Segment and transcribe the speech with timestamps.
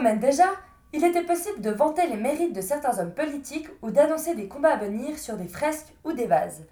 [0.00, 0.46] Déjà,
[0.94, 4.72] il était possible de vanter les mérites de certains hommes politiques ou d'annoncer des combats
[4.72, 6.64] à venir sur des fresques ou des vases.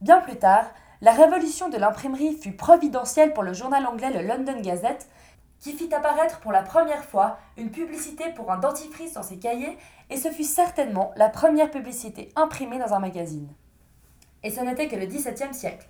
[0.00, 0.70] Bien plus tard,
[1.00, 5.08] la révolution de l'imprimerie fut providentielle pour le journal anglais le London Gazette,
[5.58, 9.76] qui fit apparaître pour la première fois une publicité pour un dentifrice dans ses cahiers,
[10.08, 13.48] et ce fut certainement la première publicité imprimée dans un magazine.
[14.44, 15.88] Et ce n'était que le XVIIe siècle.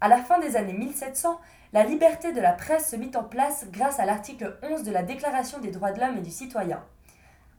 [0.00, 1.38] À la fin des années 1700,
[1.72, 5.02] la liberté de la presse se mit en place grâce à l'article 11 de la
[5.02, 6.82] Déclaration des droits de l'homme et du citoyen.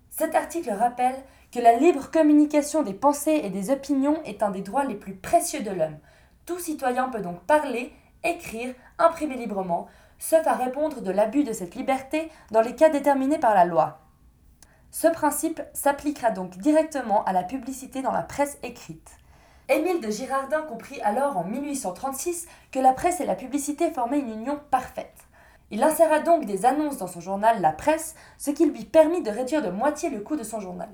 [0.09, 1.15] Cet article rappelle
[1.51, 5.13] que la libre communication des pensées et des opinions est un des droits les plus
[5.13, 5.97] précieux de l'homme.
[6.45, 9.87] Tout citoyen peut donc parler, écrire, imprimer librement,
[10.17, 13.99] sauf à répondre de l'abus de cette liberté dans les cas déterminés par la loi.
[14.89, 19.18] Ce principe s'appliquera donc directement à la publicité dans la presse écrite.
[19.69, 24.31] Émile de Girardin comprit alors en 1836 que la presse et la publicité formaient une
[24.31, 25.13] union parfaite.
[25.69, 29.29] Il inséra donc des annonces dans son journal La Presse, ce qui lui permit de
[29.29, 30.89] réduire de moitié le coût de son journal.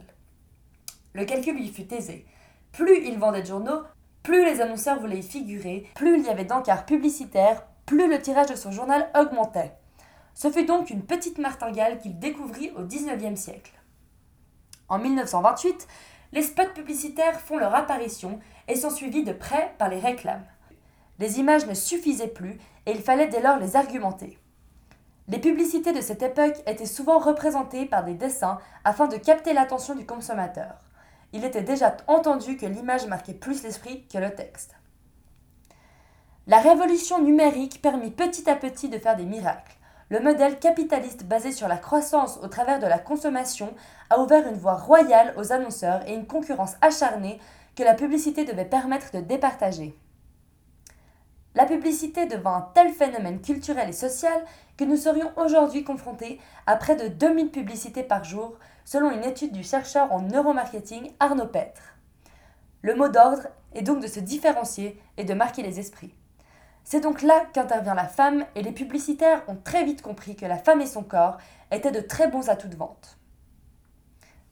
[1.14, 2.26] Le calcul lui fut aisé.
[2.74, 3.84] Plus il vendait de journaux,
[4.24, 8.50] plus les annonceurs voulaient y figurer, plus il y avait d'encarts publicitaires, plus le tirage
[8.50, 9.72] de son journal augmentait.
[10.34, 13.72] Ce fut donc une petite martingale qu'il découvrit au XIXe siècle.
[14.90, 15.88] En 1928,
[16.36, 20.46] les spots publicitaires font leur apparition et sont suivis de près par les réclames.
[21.18, 24.38] Les images ne suffisaient plus et il fallait dès lors les argumenter.
[25.30, 29.96] Les publicités de cette époque étaient souvent représentées par des dessins afin de capter l'attention
[29.96, 30.76] du consommateur.
[31.32, 34.76] Il était déjà entendu que l'image marquait plus l'esprit que le texte.
[36.48, 39.78] La révolution numérique permit petit à petit de faire des miracles.
[40.10, 43.74] Le modèle capitaliste basé sur la croissance au travers de la consommation
[44.12, 47.40] a ouvert une voie royale aux annonceurs et une concurrence acharnée
[47.76, 49.98] que la publicité devait permettre de départager.
[51.56, 54.46] La publicité devint un tel phénomène culturel et social
[54.78, 59.54] que nous serions aujourd'hui confrontés à près de 2000 publicités par jour, selon une étude
[59.54, 61.96] du chercheur en neuromarketing Arnaud Petre.
[62.84, 66.14] Le mot d'ordre est donc de se différencier et de marquer les esprits.
[66.88, 70.60] C'est donc là qu'intervient la femme et les publicitaires ont très vite compris que la
[70.60, 71.40] femme et son corps
[71.72, 73.18] étaient de très bons atouts de vente.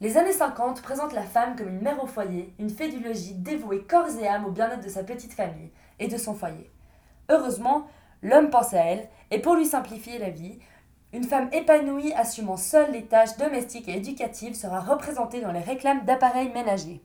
[0.00, 3.34] Les années 50 présentent la femme comme une mère au foyer, une fée du logis
[3.34, 6.68] dévouée corps et âme au bien-être de sa petite famille et de son foyer.
[7.28, 7.86] Heureusement,
[8.20, 10.58] l'homme pense à elle, et pour lui simplifier la vie,
[11.12, 16.04] une femme épanouie assumant seule les tâches domestiques et éducatives sera représentée dans les réclames
[16.04, 17.00] d'appareils ménagers.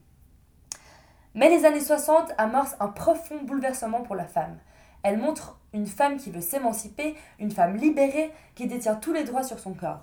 [1.36, 4.58] Mais les années 60 amorcent un profond bouleversement pour la femme.
[5.04, 9.44] Elle montre une femme qui veut s'émanciper, une femme libérée qui détient tous les droits
[9.44, 10.02] sur son corps.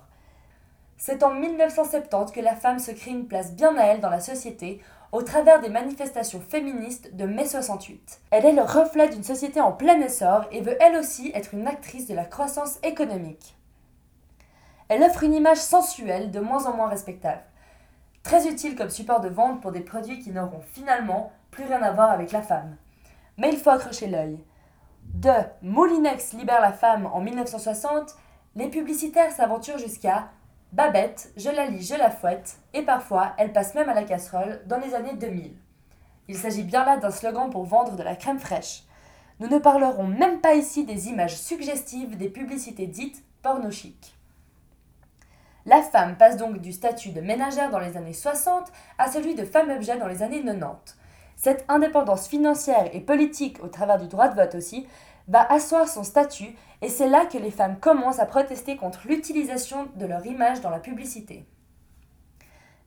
[0.97, 4.19] C'est en 1970 que la femme se crée une place bien à elle dans la
[4.19, 4.81] société
[5.11, 8.21] au travers des manifestations féministes de mai 68.
[8.31, 11.67] Elle est le reflet d'une société en plein essor et veut elle aussi être une
[11.67, 13.55] actrice de la croissance économique.
[14.89, 17.43] Elle offre une image sensuelle de moins en moins respectable,
[18.23, 21.91] très utile comme support de vente pour des produits qui n'auront finalement plus rien à
[21.91, 22.75] voir avec la femme.
[23.37, 24.39] Mais il faut accrocher l'œil.
[25.13, 25.31] De
[25.61, 28.15] Moulinex libère la femme en 1960,
[28.55, 30.29] les publicitaires s'aventurent jusqu'à
[30.73, 34.61] Babette, je la lis, je la fouette, et parfois elle passe même à la casserole
[34.67, 35.53] dans les années 2000.
[36.27, 38.83] Il s'agit bien là d'un slogan pour vendre de la crème fraîche.
[39.39, 44.13] Nous ne parlerons même pas ici des images suggestives des publicités dites porno chic.
[45.65, 49.45] La femme passe donc du statut de ménagère dans les années 60 à celui de
[49.45, 50.97] femme-objet dans les années 90.
[51.37, 54.87] Cette indépendance financière et politique au travers du droit de vote aussi
[55.27, 59.87] va asseoir son statut et c'est là que les femmes commencent à protester contre l'utilisation
[59.95, 61.45] de leur image dans la publicité.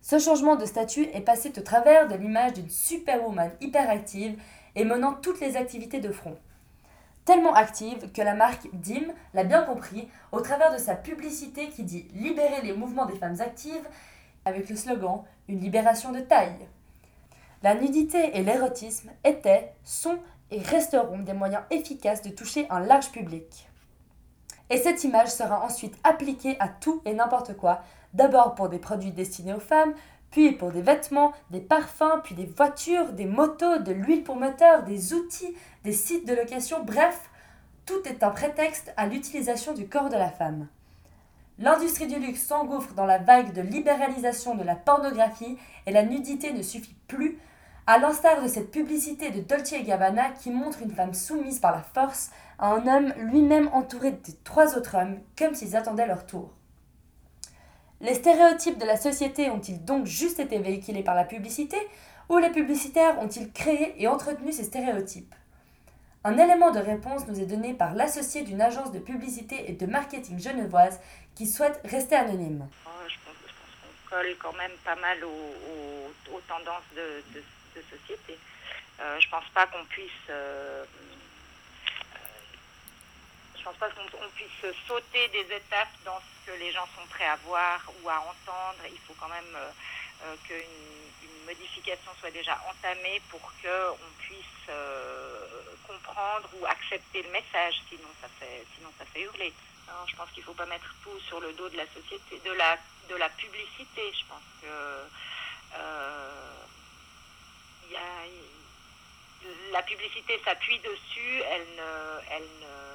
[0.03, 4.37] Ce changement de statut est passé au travers de l'image d'une superwoman hyperactive
[4.75, 6.37] et menant toutes les activités de front.
[7.25, 11.85] Tellement active que la marque DIM l'a bien compris au travers de sa publicité qui
[11.85, 13.87] dit Libérer les mouvements des femmes actives
[14.45, 16.67] avec le slogan Une libération de taille.
[17.63, 20.19] La nudité et l'érotisme étaient, sont
[20.51, 23.69] et resteront des moyens efficaces de toucher un large public.
[24.71, 27.83] Et cette image sera ensuite appliquée à tout et n'importe quoi,
[28.15, 29.95] d'abord pour des produits destinés aux femmes,
[30.31, 34.85] puis pour des vêtements, des parfums, puis des voitures, des motos, de l'huile pour moteur,
[34.85, 35.55] des outils,
[35.85, 37.29] des sites de location, bref,
[37.85, 40.69] tout est un prétexte à l'utilisation du corps de la femme.
[41.59, 46.53] L'industrie du luxe s'engouffre dans la vague de libéralisation de la pornographie et la nudité
[46.53, 47.39] ne suffit plus
[47.87, 51.83] à l'instar de cette publicité de Dolce Gabbana qui montre une femme soumise par la
[51.83, 56.51] force à un homme lui-même entouré de trois autres hommes, comme s'ils attendaient leur tour.
[58.01, 61.77] Les stéréotypes de la société ont-ils donc juste été véhiculés par la publicité,
[62.29, 65.35] ou les publicitaires ont-ils créé et entretenu ces stéréotypes?
[66.23, 69.87] Un élément de réponse nous est donné par l'associé d'une agence de publicité et de
[69.87, 71.01] marketing genevoise
[71.35, 72.69] qui souhaite rester anonyme.
[77.75, 78.39] Société.
[78.99, 80.29] je pense pas qu'on puisse
[83.61, 87.27] je pense pas qu'on puisse sauter des étapes dans ce que les gens sont prêts
[87.27, 88.81] à voir ou à entendre.
[88.91, 89.55] Il faut quand même
[90.25, 90.57] euh, qu'une
[91.23, 95.47] une modification soit déjà entamée pour qu'on puisse euh,
[95.87, 99.53] comprendre ou accepter le message, sinon ça fait, sinon ça fait hurler.
[100.07, 102.53] je pense qu'il ne faut pas mettre tout sur le dos de la société, de
[102.53, 102.79] la,
[103.11, 104.13] de la publicité.
[104.13, 104.67] Je pense que
[105.75, 106.55] euh,
[109.73, 112.91] la publicité s'appuie dessus, elle ne, elle ne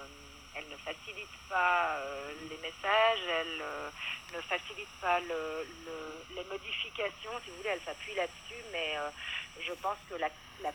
[0.55, 3.89] elle ne facilite pas euh, les messages, elle euh,
[4.33, 9.09] ne facilite pas les modifications, si vous voulez, elle s'appuie là-dessus, mais euh,
[9.59, 10.29] je pense que la,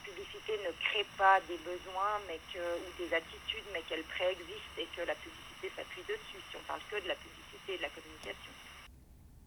[0.05, 4.87] publicité ne crée pas des besoins mais que, ou des attitudes, mais qu'elle préexiste et
[4.97, 7.89] que la publicité s'appuie dessus, si on parle que de la publicité et de la
[7.89, 8.53] communication.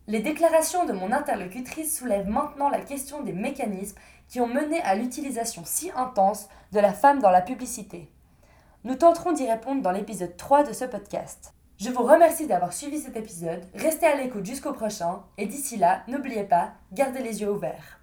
[0.06, 3.98] Les déclarations de mon interlocutrice soulèvent maintenant la question des mécanismes
[4.28, 8.12] qui ont mené à l'utilisation si intense de la femme dans la publicité.
[8.84, 11.54] Nous tenterons d'y répondre dans l'épisode 3 de ce podcast.
[11.78, 16.04] Je vous remercie d'avoir suivi cet épisode, restez à l'écoute jusqu'au prochain, et d'ici là,
[16.10, 18.02] n'oubliez pas, gardez les yeux ouverts.